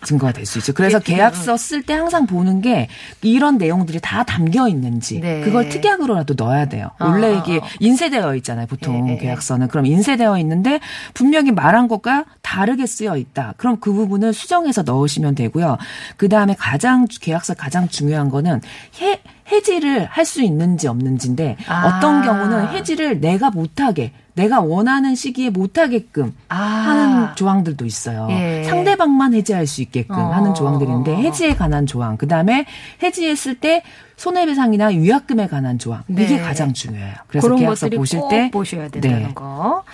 증거가 0.04 0.32
될 0.32 0.46
수 0.46 0.58
있죠. 0.58 0.72
그래서 0.72 0.98
계약서 0.98 1.56
쓸 1.56 1.82
때 1.82 1.94
항상 1.94 2.26
보는 2.26 2.60
게 2.60 2.88
이런 3.22 3.58
내용들이 3.58 3.98
다 4.00 4.22
담겨 4.24 4.68
있는지 4.68 5.20
네. 5.20 5.40
그걸 5.40 5.68
특약으로라도 5.68 6.34
넣어야 6.36 6.66
돼요. 6.66 6.90
아, 6.98 7.06
원래 7.08 7.34
아, 7.34 7.38
이게 7.38 7.60
아. 7.62 7.66
인쇄되어 7.80 8.34
있잖아요. 8.36 8.66
보통 8.66 9.08
예, 9.08 9.14
예, 9.14 9.18
계약서는 9.18 9.68
그럼 9.68 9.86
인쇄되어 9.86 10.38
있는데 10.38 10.80
분명히 11.14 11.50
말한 11.50 11.88
것과 11.88 12.24
다르게 12.42 12.86
쓰여 12.86 13.16
있다. 13.16 13.54
그럼 13.56 13.78
그 13.80 13.92
부분을 13.92 14.32
수정해서 14.32 14.82
넣으시면 14.82 15.34
되고요. 15.34 15.78
그 16.16 16.28
다음에 16.28 16.54
가장 16.58 17.06
계약서 17.20 17.54
가장 17.54 17.88
중요한 17.88 18.28
거는 18.28 18.60
해 19.00 19.20
해지를 19.50 20.06
할 20.06 20.24
수 20.26 20.42
있는지 20.42 20.88
없는지인데 20.88 21.56
아. 21.68 21.86
어떤 21.86 22.22
경우는 22.22 22.68
해지를 22.68 23.20
내가 23.20 23.50
못하게 23.50 24.12
내가 24.36 24.60
원하는 24.60 25.14
시기에 25.14 25.48
못하게끔 25.50 26.34
아. 26.50 26.56
하는 26.56 27.34
조항들도 27.36 27.86
있어요. 27.86 28.28
예. 28.30 28.64
상대방만 28.64 29.32
해지할 29.32 29.66
수 29.66 29.80
있게끔 29.80 30.14
어. 30.14 30.32
하는 30.32 30.54
조항들인데 30.54 31.16
해지에 31.16 31.54
관한 31.56 31.86
조항, 31.86 32.18
그 32.18 32.28
다음에 32.28 32.66
해지했을 33.02 33.54
때 33.56 33.82
손해배상이나 34.16 34.88
위약금에 34.88 35.46
관한 35.46 35.78
조항 35.78 36.02
이게 36.08 36.26
네. 36.26 36.40
가장 36.40 36.72
중요해요. 36.74 37.14
그래서 37.28 37.46
그런 37.46 37.60
계약서 37.60 37.88
보실 37.90 38.20
꼭때 38.20 38.50
보셔야 38.50 38.88
된다는 38.88 39.28
네. 39.28 39.34
거. 39.34 39.84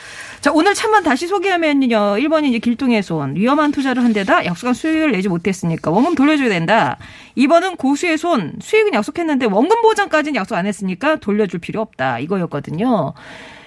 자, 0.40 0.50
오늘 0.52 0.74
참만 0.74 1.04
다시 1.04 1.28
소개하면요. 1.28 1.88
1번이 2.16 2.46
이제 2.46 2.58
길동의 2.58 3.04
손. 3.04 3.36
위험한 3.36 3.70
투자를 3.70 4.02
한 4.02 4.12
데다 4.12 4.44
약속한 4.44 4.74
수익을 4.74 5.12
내지 5.12 5.28
못했으니까 5.28 5.92
원금 5.92 6.16
돌려줘야 6.16 6.48
된다. 6.48 6.98
2번은 7.36 7.78
고수의 7.78 8.18
손. 8.18 8.54
수익은 8.60 8.92
약속했는데 8.94 9.46
원금 9.46 9.82
보장까지는 9.82 10.34
약속 10.34 10.56
안 10.56 10.66
했으니까 10.66 11.16
돌려줄 11.16 11.60
필요 11.60 11.80
없다. 11.80 12.18
이거였거든요. 12.18 13.14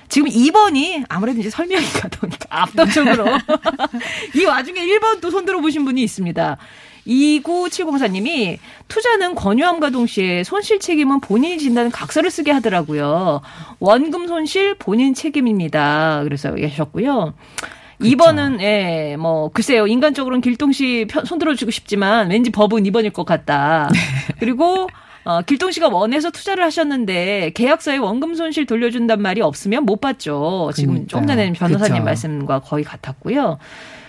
지금 0.08 0.30
2번이 0.30 1.06
아무래도 1.10 1.40
이제 1.40 1.50
설명이 1.50 1.86
가다 1.86 2.20
보니까 2.20 2.46
압도적으로 2.50 3.26
이 4.36 4.46
와중에 4.46 4.82
1번 4.86 5.20
또 5.22 5.30
손들어 5.32 5.60
보신 5.62 5.84
분이 5.86 6.02
있습니다. 6.04 6.58
29704님이 7.08 8.58
투자는 8.88 9.36
권유함과 9.36 9.92
동시에 9.92 10.44
손실 10.44 10.80
책임은 10.80 11.20
본인이 11.20 11.58
진다는 11.58 11.92
각서를 11.92 12.32
쓰게 12.32 12.52
하더라고요. 12.52 13.42
원금 13.80 14.28
손실 14.28 14.76
본인 14.76 15.14
책임입니다. 15.14 16.22
그래서 16.24 16.52
얘기하셨고요. 16.54 17.34
2번은 18.02 18.60
예, 18.62 19.16
뭐 19.18 19.50
글쎄요. 19.54 19.88
인간적으로는 19.88 20.42
길동 20.42 20.72
씨 20.72 21.06
편- 21.10 21.26
손들어 21.26 21.56
주고 21.56 21.72
싶지만 21.72 22.30
왠지 22.30 22.50
법은 22.50 22.84
2번일 22.84 23.14
것 23.14 23.26
같다. 23.26 23.90
그리고 24.40 24.88
어, 25.26 25.42
길동 25.42 25.72
씨가 25.72 25.90
원해서 25.90 26.30
투자를 26.30 26.64
하셨는데 26.64 27.52
계약서에 27.56 27.98
원금 27.98 28.36
손실 28.36 28.66
돌려준단 28.66 29.22
말이 29.22 29.42
없으면 29.42 29.84
못 29.84 30.00
받죠. 30.00 30.72
지금 30.76 31.08
좀 31.08 31.26
전에 31.26 31.44
그러니까요. 31.52 31.68
변호사님 31.68 31.94
그쵸. 31.96 32.06
말씀과 32.06 32.60
거의 32.60 32.84
같았고요. 32.84 33.58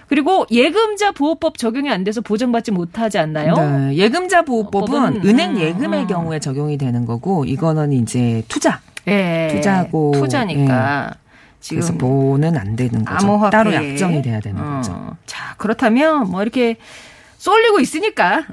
그리고 0.09 0.47
예금자 0.51 1.13
보호법 1.13 1.59
적용이 1.59 1.91
안 1.91 2.05
돼서 2.05 2.21
보장받지 2.21 2.71
못하지 2.71 3.19
않나요? 3.19 3.55
네, 3.55 3.97
예금자 3.97 4.43
보호법은 4.43 4.87
법은, 4.87 5.27
은행 5.27 5.57
음, 5.57 5.59
예금의 5.59 6.03
음. 6.03 6.07
경우에 6.07 6.39
적용이 6.39 6.79
되는 6.79 7.07
거고 7.07 7.45
이거는 7.45 7.93
이제 7.93 8.45
투자. 8.47 8.81
예. 9.09 9.49
투자고, 9.53 10.13
투자니까 10.15 11.13
지금 11.61 11.81
그래서 11.81 11.95
보는 11.99 12.57
안 12.57 12.77
되는 12.77 13.05
거죠. 13.05 13.27
암호화폐 13.27 13.51
따로 13.51 13.75
약정이 13.75 14.23
돼야 14.23 14.39
되는 14.41 14.61
어. 14.61 14.77
거죠. 14.77 15.17
자 15.27 15.55
그렇다면 15.59 16.31
뭐 16.31 16.43
이렇게 16.43 16.77
쏠리고 17.39 17.81
있으니까 17.81 18.45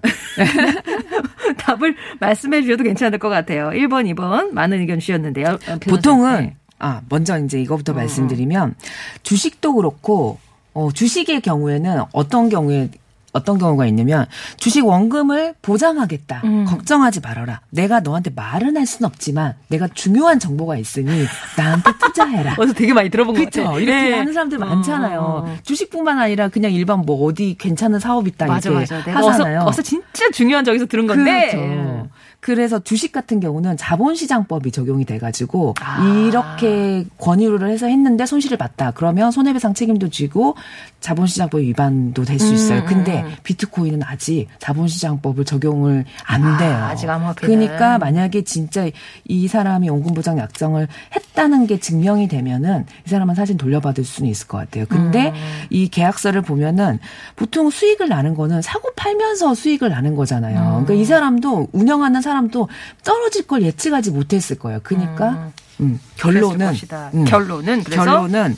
답을 1.57 1.95
말씀해 2.19 2.61
주셔도 2.61 2.83
괜찮을 2.83 3.19
것 3.19 3.29
같아요. 3.29 3.69
1번, 3.69 4.13
2번 4.13 4.51
많은 4.51 4.79
의견 4.79 4.99
주셨는데요. 4.99 5.57
어. 5.67 5.77
보통은 5.79 6.41
네. 6.41 6.55
아 6.79 7.01
먼저 7.09 7.39
이제 7.39 7.61
이거부터 7.61 7.93
음. 7.93 7.97
말씀드리면 7.97 8.75
주식도 9.23 9.75
그렇고 9.75 10.37
어, 10.73 10.89
주식의 10.91 11.41
경우에는 11.41 12.03
어떤 12.11 12.49
경우에 12.49 12.89
어떤 13.33 13.57
경우가 13.57 13.85
있냐면 13.87 14.25
주식 14.57 14.85
원금을 14.85 15.55
보장하겠다. 15.61 16.41
음. 16.45 16.65
걱정하지 16.65 17.19
말아라. 17.19 17.61
내가 17.71 17.99
너한테 17.99 18.29
말은 18.35 18.77
할순 18.77 19.05
없지만 19.05 19.55
내가 19.67 19.87
중요한 19.87 20.39
정보가 20.39 20.77
있으니 20.77 21.25
나한테 21.57 21.91
투자해라. 21.99 22.55
어디서 22.59 22.73
되게 22.75 22.93
많이 22.93 23.09
들어본 23.09 23.33
것 23.33 23.39
그렇죠. 23.41 23.63
같아요. 23.63 23.79
이렇게 23.79 24.09
네. 24.09 24.17
하는 24.17 24.31
사람들 24.33 24.59
많잖아요. 24.59 25.19
어. 25.19 25.55
주식뿐만 25.63 26.19
아니라 26.19 26.47
그냥 26.49 26.71
일반 26.71 27.01
뭐 27.01 27.25
어디 27.25 27.55
괜찮은 27.57 27.99
사업 27.99 28.27
있다 28.27 28.45
맞아, 28.45 28.69
이렇게 28.69 28.93
맞아. 29.11 29.27
하잖아요. 29.27 29.59
어서, 29.61 29.69
어서 29.69 29.81
진짜 29.81 30.29
중요한 30.31 30.63
저기서 30.63 30.85
들은 30.85 31.07
건데. 31.07 31.49
그렇죠. 31.51 32.09
그래서 32.43 32.77
주식 32.79 33.13
같은 33.13 33.39
경우는 33.39 33.77
자본시장법이 33.77 34.71
적용이 34.71 35.05
돼가지고 35.05 35.75
아. 35.79 36.03
이렇게 36.27 37.05
권유를 37.17 37.69
해서 37.69 37.87
했는데 37.87 38.25
손실을 38.25 38.57
봤다. 38.57 38.91
그러면 38.91 39.31
손해배상 39.31 39.73
책임도 39.73 40.09
지고 40.09 40.57
자본시장법 40.99 41.61
위반도 41.61 42.25
될수 42.25 42.49
음, 42.49 42.53
있어요. 42.53 42.83
근데 42.85 43.23
비트코인은 43.43 44.03
아직 44.03 44.47
자본시장법을 44.59 45.45
적용을 45.45 46.03
안 46.25 46.57
돼요. 46.57 46.75
아직 46.83 47.09
암호화폐는. 47.09 47.55
그러니까 47.55 47.97
만약에 47.97 48.41
진짜 48.43 48.89
이 49.23 49.47
사람이 49.47 49.89
원금보장 49.89 50.37
약정을 50.37 50.89
했다는 51.15 51.65
게 51.67 51.79
증명이 51.79 52.27
되면은 52.27 52.85
이 53.07 53.09
사람은 53.09 53.35
사실 53.35 53.55
돌려받을 53.55 54.03
수는 54.03 54.29
있을 54.29 54.47
것 54.47 54.57
같아요. 54.57 54.85
근데 54.89 55.29
음. 55.29 55.33
이 55.69 55.87
계약서를 55.87 56.41
보면은 56.41 56.99
보통 57.37 57.69
수익을 57.69 58.09
나는 58.09 58.35
거는 58.35 58.61
사고 58.61 58.89
팔면서 58.97 59.55
수익을 59.55 59.89
나는 59.89 60.15
거잖아요. 60.15 60.83
그러니까 60.83 60.93
이 60.95 61.05
사람도 61.05 61.69
운영하는 61.71 62.21
사람 62.21 62.32
도 62.51 62.67
떨어질 63.03 63.47
걸 63.47 63.61
예측하지 63.63 64.11
못했을 64.11 64.57
거예요. 64.59 64.79
그러니까 64.83 65.51
음, 65.79 65.99
결론은 66.15 66.57
그랬을 66.57 66.67
것이다. 66.73 67.11
음, 67.13 67.25
결론은 67.25 67.83
그래서 67.83 68.03
결론은 68.03 68.55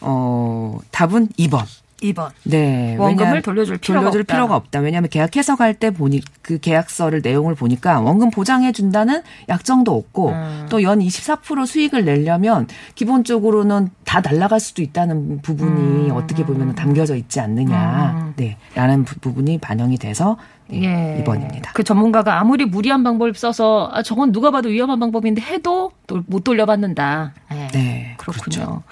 어 0.00 0.78
답은 0.90 1.28
2번. 1.38 1.64
2번. 2.02 2.28
네. 2.44 2.94
원금을 2.98 3.40
돌려줄 3.40 3.78
필요가 3.78 4.00
돌려줄 4.02 4.20
없다. 4.20 4.34
필요가 4.34 4.54
없다. 4.56 4.80
왜냐하면 4.80 5.08
계약 5.08 5.34
해석할 5.34 5.72
때 5.74 5.90
보니 5.90 6.20
그 6.42 6.58
계약서를 6.58 7.22
내용을 7.22 7.54
보니까 7.54 8.00
원금 8.02 8.30
보장해 8.30 8.72
준다는 8.72 9.22
약정도 9.48 9.96
없고 9.96 10.28
음. 10.28 10.66
또연 10.68 10.98
24% 11.00 11.64
수익을 11.66 12.04
내려면 12.04 12.68
기본적으로는 12.96 13.88
다 14.04 14.20
날라갈 14.20 14.60
수도 14.60 14.82
있다는 14.82 15.40
부분이 15.40 16.10
어떻게 16.10 16.44
보면 16.44 16.74
담겨져 16.74 17.16
있지 17.16 17.40
않느냐. 17.40 18.34
네. 18.36 18.58
라는 18.74 19.04
부- 19.04 19.18
부분이 19.18 19.56
반영이 19.58 19.96
돼서 19.96 20.36
네, 20.68 21.22
2번입니다. 21.24 21.72
그 21.74 21.84
전문가가 21.84 22.40
아무리 22.40 22.64
무리한 22.64 23.04
방법을 23.04 23.34
써서 23.34 23.90
아, 23.92 24.02
저건 24.02 24.32
누가 24.32 24.50
봐도 24.50 24.68
위험한 24.68 24.98
방법인데 24.98 25.40
해도 25.42 25.92
또못 26.06 26.44
돌려받는다. 26.44 27.34
네. 27.50 27.68
네. 27.72 28.14
그렇군요. 28.18 28.82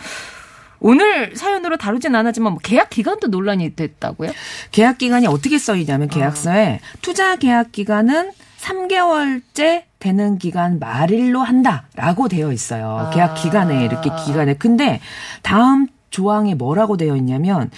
오늘 0.80 1.34
사연으로 1.34 1.78
다루진 1.78 2.14
않았지만 2.14 2.52
뭐 2.52 2.60
계약 2.62 2.90
기간도 2.90 3.28
논란이 3.28 3.74
됐다고요? 3.74 4.30
계약 4.70 4.98
기간이 4.98 5.26
어떻게 5.26 5.58
써 5.58 5.76
있냐면 5.76 6.08
계약서에 6.08 6.80
투자 7.00 7.36
계약 7.36 7.72
기간은 7.72 8.32
3개월째 8.60 9.84
되는 9.98 10.38
기간 10.38 10.78
말일로 10.78 11.40
한다라고 11.40 12.28
되어 12.28 12.52
있어요. 12.52 13.10
계약 13.14 13.34
기간에 13.34 13.84
이렇게 13.84 14.10
기간에. 14.26 14.54
근데 14.54 15.00
다음 15.42 15.86
조항에 16.10 16.54
뭐라고 16.54 16.96
되어 16.96 17.16
있냐면 17.16 17.70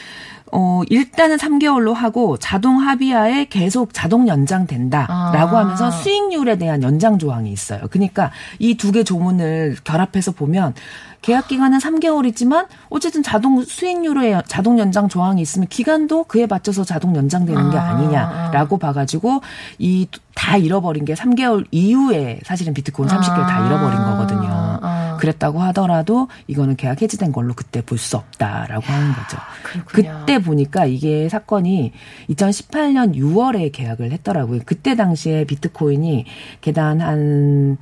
어 0.53 0.83
일단은 0.89 1.37
3개월로 1.37 1.93
하고 1.93 2.37
자동 2.37 2.81
합의하에 2.81 3.47
계속 3.47 3.93
자동 3.93 4.29
연장된다라고 4.29 5.57
아. 5.57 5.61
하면서 5.61 5.91
수익률에 5.91 6.57
대한 6.59 6.83
연장 6.83 7.19
조항이 7.19 7.51
있어요. 7.53 7.81
그러니까 7.91 8.31
이 8.59 8.77
두 8.77 8.93
개 8.93 9.03
조문을 9.05 9.77
결합해서 9.85 10.33
보면 10.33 10.75
계약 11.23 11.49
기간은 11.49 11.79
3개월이지만 11.79 12.67
어쨌든 12.89 13.23
자동 13.25 13.63
수익률에 13.65 14.43
자동 14.47 14.79
연장 14.79 15.09
조항이 15.09 15.43
있으면 15.43 15.67
기간도 15.67 16.25
그에 16.25 16.47
맞춰서 16.47 16.85
자동 16.85 17.17
연장되는 17.17 17.71
게 17.71 17.77
아, 17.79 17.91
아니냐라고 17.91 18.79
봐가지고 18.79 19.41
이 19.79 20.07
다 20.37 20.59
잃어버린 20.59 21.07
게 21.07 21.15
3개월 21.15 21.65
이후에 21.71 22.41
사실은 22.45 22.75
비트코인 22.75 23.09
30개를 23.09 23.47
다 23.47 23.67
잃어버린 23.67 23.99
거거든요. 23.99 24.79
아. 25.17 25.19
그랬다고 25.19 25.61
하더라도 25.63 26.29
이거는 26.47 26.77
계약 26.77 27.03
해지된 27.03 27.33
걸로 27.33 27.55
그때 27.55 27.81
볼 27.83 27.99
수 27.99 28.17
없다라고 28.17 28.85
하는 28.87 29.13
거죠. 29.13 29.39
그렇군요. 29.63 30.19
그때 30.21 30.39
보니까 30.39 30.87
이게 30.87 31.29
사건이 31.29 31.93
2018년 32.31 33.15
6월에 33.17 33.73
계약을 33.73 34.13
했더라고요. 34.13 34.61
그때 34.65 34.95
당시에 34.95 35.45
비트코인이 35.45 36.27
개단 36.61 37.01
한 37.01 37.79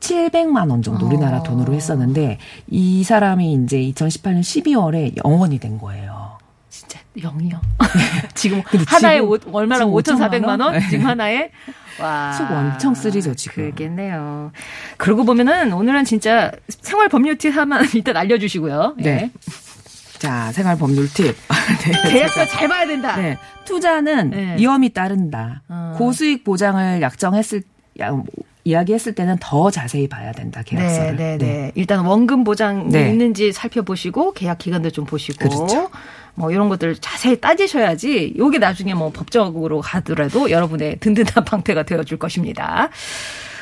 700만 0.00 0.70
원 0.70 0.82
정도 0.82 1.06
우리나라 1.06 1.38
어. 1.38 1.42
돈으로 1.42 1.72
했었는데 1.74 2.38
이 2.68 3.02
사람이 3.04 3.54
이제 3.54 3.78
2018년 3.78 4.40
12월에 4.40 5.16
영원이 5.24 5.58
된 5.58 5.78
거예요. 5.78 6.38
진짜 6.68 6.98
영이요. 7.22 7.60
지금 8.34 8.62
하나에 8.86 9.16
지금- 9.16 9.30
오, 9.30 9.38
지금 9.38 10.18
5,400만 10.18 10.60
원? 10.60 10.72
네. 10.72 10.80
지금 10.90 11.06
하나에 11.06 11.50
와. 12.00 12.32
속 12.32 12.50
엄청 12.50 12.94
쓰리죠, 12.94 13.34
지금. 13.34 13.64
그러겠네요. 13.64 14.52
그러고 14.96 15.24
보면은 15.24 15.72
오늘은 15.72 16.04
진짜 16.04 16.50
생활 16.68 17.08
법률 17.08 17.38
팁 17.38 17.50
하나만 17.50 17.86
일단 17.94 18.16
알려주시고요. 18.16 18.96
네. 18.98 19.04
예. 19.10 19.30
자, 20.18 20.52
생활 20.52 20.78
법률 20.78 21.08
팁. 21.12 21.36
네. 21.84 22.10
계약서 22.10 22.46
잘 22.46 22.68
봐야 22.68 22.86
된다. 22.86 23.16
네. 23.16 23.38
투자는 23.64 24.30
네. 24.30 24.56
위험이 24.56 24.90
따른다. 24.90 25.62
어. 25.68 25.94
고수익 25.96 26.44
보장을 26.44 27.00
약정했을 27.02 27.62
야, 28.00 28.10
이야기했을 28.64 29.14
때는 29.14 29.36
더 29.40 29.70
자세히 29.70 30.08
봐야 30.08 30.32
된다. 30.32 30.62
네, 30.62 30.76
계약서를. 30.76 31.16
네, 31.16 31.38
네. 31.38 31.72
일단 31.74 32.00
원금 32.00 32.44
보장이 32.44 32.88
네. 32.90 33.10
있는지 33.10 33.52
살펴보시고 33.52 34.32
계약 34.32 34.58
기간도 34.58 34.90
좀 34.90 35.04
보시고 35.04 35.38
그렇죠. 35.48 35.90
뭐 36.34 36.50
이런 36.50 36.68
것들 36.68 36.96
자세히 36.96 37.40
따지셔야지 37.40 38.34
요게 38.36 38.58
나중에 38.58 38.94
뭐 38.94 39.10
법적으로 39.10 39.80
가더라도 39.80 40.50
여러분의 40.50 40.98
든든한 41.00 41.44
방패가 41.44 41.84
되어줄 41.84 42.18
것입니다. 42.18 42.90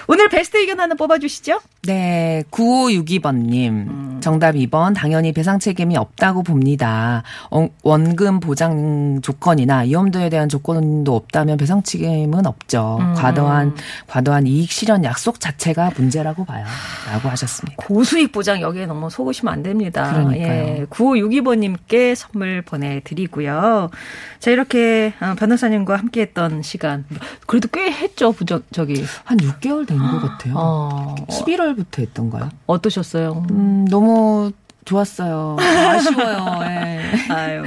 오늘 0.09 0.29
베스트 0.29 0.57
의견 0.57 0.81
하나 0.81 0.95
뽑아주시죠. 0.95 1.61
네, 1.85 2.43
9562번님. 2.51 3.69
음. 3.69 4.19
정답 4.23 4.53
2번. 4.55 4.95
당연히 4.95 5.33
배상 5.33 5.59
책임이 5.59 5.97
없다고 5.97 6.43
봅니다. 6.45 7.23
원- 7.51 7.71
원금 7.83 8.39
보장 8.41 9.21
조건이나 9.21 9.79
위험도에 9.81 10.29
대한 10.31 10.49
조건도 10.49 11.15
없다면 11.15 11.57
배상 11.57 11.83
책임은 11.83 12.47
없죠. 12.47 12.99
음. 13.01 13.15
과도한, 13.15 13.75
과도한 14.07 14.47
이익 14.47 14.71
실현 14.71 15.03
약속 15.05 15.41
자체가 15.41 15.93
문제라고 15.97 16.45
봐요. 16.45 16.65
라고 17.11 17.29
하셨습니다. 17.31 17.77
고수익 17.85 18.31
보장 18.33 18.61
여기에 18.61 18.87
너무 18.87 19.11
속으시면 19.11 19.53
안 19.53 19.63
됩니다. 19.65 20.13
그러니까요. 20.13 20.53
예, 20.53 20.87
9562번님께 20.89 22.15
선물 22.15 22.63
보내드리고요. 22.63 23.91
자, 24.39 24.51
이렇게 24.51 25.15
어, 25.21 25.35
변호사님과 25.37 25.97
함께 25.97 26.21
했던 26.23 26.63
시간. 26.63 27.05
그래도 27.47 27.69
꽤 27.73 27.91
했죠, 27.91 28.33
저기. 28.73 29.05
한 29.25 29.39
6개월 29.39 29.87
된 29.99 30.11
것 30.11 30.21
같아요. 30.21 30.55
어, 30.57 31.15
11월부터 31.29 32.01
했던가요? 32.01 32.49
어떠셨어요? 32.67 33.45
음, 33.51 33.87
너무 33.91 34.53
좋았어요. 34.85 35.57
아쉬워요. 35.61 36.61
예. 36.63 37.01
아유. 37.33 37.63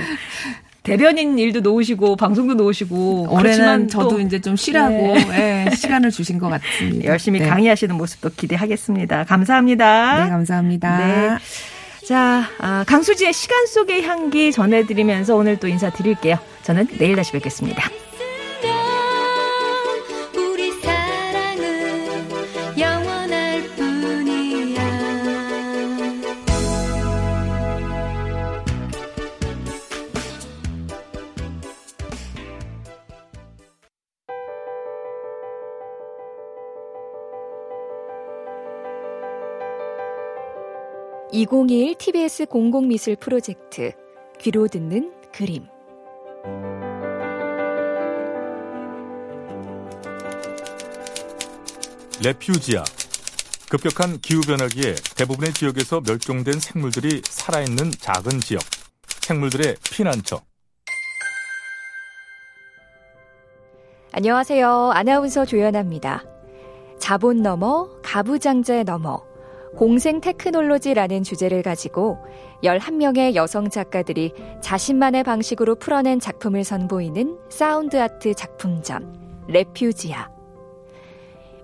대변인 0.84 1.40
일도 1.40 1.62
놓으시고 1.62 2.16
방송도 2.16 2.54
놓으시고 2.54 3.30
올해는 3.32 3.88
저도 3.88 4.10
또 4.10 4.20
이제 4.20 4.40
좀 4.40 4.56
쉬라고 4.56 5.16
예, 5.34 5.68
시간을 5.76 6.12
주신 6.12 6.38
것 6.38 6.48
같습니다. 6.50 7.06
열심히 7.10 7.40
네. 7.40 7.48
강의하시는 7.48 7.96
모습도 7.96 8.30
기대하겠습니다. 8.38 9.24
감사합니다. 9.24 10.26
네, 10.26 10.30
감사합니다. 10.30 10.98
네. 10.98 11.38
자, 12.08 12.44
아, 12.60 12.84
강수지의 12.86 13.34
시간 13.34 13.66
속의 13.66 14.04
향기 14.04 14.52
전해드리면서 14.52 15.36
오늘 15.36 15.58
또 15.58 15.68
인사드릴게요. 15.68 16.38
저는 16.62 16.88
내일 17.00 17.16
다시 17.16 17.32
뵙겠습니다. 17.32 17.82
(2021) 41.36 41.96
TBS 41.98 42.46
공공미술 42.46 43.18
프로젝트 43.18 43.92
귀로 44.40 44.70
듣는 44.70 45.12
그림 45.34 45.66
레퓨지아. 52.24 52.86
급격한 53.70 54.20
기후변화기에 54.22 54.96
대부분의 55.18 55.54
지역에서 55.54 56.00
멸종된 56.00 56.62
생물들이 56.62 57.22
살아있는 57.26 57.92
작은 57.92 58.40
지역. 58.40 58.62
생물들의 59.22 59.76
피난처. 59.84 60.40
안녕하세요. 64.14 64.92
아나운서 64.94 65.44
조연아입니다. 65.44 66.24
자본 66.98 67.42
넘어 67.42 67.90
가부장제 68.04 68.86
넘어 68.86 69.35
공생 69.76 70.22
테크놀로지라는 70.22 71.24
주제를 71.24 71.62
가지고 71.62 72.18
11명의 72.64 73.36
여성 73.36 73.70
작가들이 73.70 74.32
자신만의 74.62 75.24
방식으로 75.24 75.76
풀어낸 75.76 76.20
작품을 76.20 76.64
선보이는 76.64 77.38
사운드 77.50 78.02
아트 78.02 78.34
작품전, 78.34 79.46
Refugia. 79.48 80.30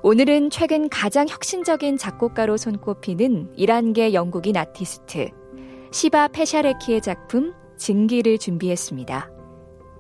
오늘은 0.04 0.50
최근 0.50 0.89
가장 0.89 1.28
혁신적인 1.30 1.97
작곡가로 1.97 2.58
손꼽히는 2.58 3.54
이란계 3.56 4.13
영국인 4.13 4.58
아티스트, 4.58 5.30
시바 5.91 6.30
페샤레키의 6.30 7.02
작품, 7.02 7.54
증기를 7.78 8.38
준비했습니다. 8.39 9.32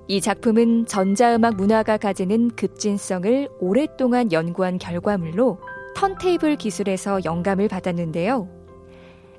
이 0.07 0.19
작품은 0.19 0.87
전자음악 0.87 1.55
문화가 1.55 1.97
가지는 1.97 2.49
급진성을 2.55 3.47
오랫동안 3.59 4.31
연구한 4.31 4.77
결과물로 4.79 5.59
턴테이블 5.95 6.55
기술에서 6.55 7.23
영감을 7.23 7.67
받았는데요. 7.67 8.47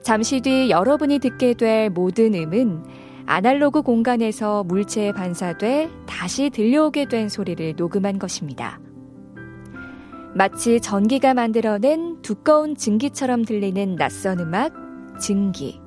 잠시 0.03 0.41
뒤 0.41 0.71
여러분이 0.71 1.19
듣게 1.21 1.55
될 1.55 1.91
모든 1.91 2.35
음은 2.35 2.85
아날로그 3.27 3.83
공간에서 3.83 4.65
물체에 4.65 5.13
반사돼 5.13 5.89
다시 6.07 6.51
들려오게 6.51 7.07
된 7.07 7.29
소리를 7.29 7.75
녹음한 7.77 8.19
것입니다. 8.19 8.81
마치 10.35 10.81
전기가 10.81 11.35
만들어낸 11.35 12.21
두꺼운 12.23 12.75
증기처럼 12.75 13.45
들리는 13.45 13.97
낯선 13.97 14.41
음악, 14.41 14.73
증기. 15.21 15.81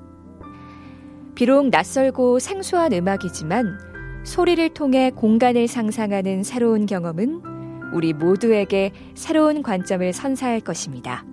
비록 1.34 1.70
낯설고 1.70 2.40
생소한 2.40 2.94
음악이지만 2.94 3.78
소리를 4.24 4.70
통해 4.70 5.12
공간을 5.12 5.68
상상하는 5.68 6.44
새로운 6.44 6.86
경험은 6.86 7.55
우리 7.94 8.14
모두에게 8.14 8.92
새로운 9.16 9.64
관점을 9.64 10.12
선사할 10.14 10.62
것입니다. 10.62 11.26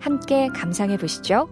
함께 0.00 0.48
감상해 0.48 0.96
보시죠. 0.96 1.48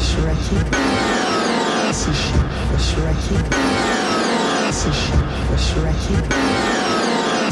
Shrek. 0.00 1.19
Sushi 2.00 2.32
Oshiraki. 2.74 3.36
Sushi 4.78 5.16
Oshiraki. 5.54 6.14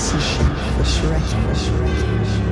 Sushi 0.06 0.44
Oshiraki. 0.80 1.36
Oshiraki. 1.52 2.06
Oshiraki. 2.22 2.47